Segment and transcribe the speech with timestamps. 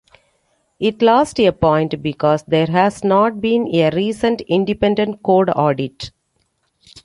[0.79, 6.09] It lost a point because there has not been a recent independent code audit.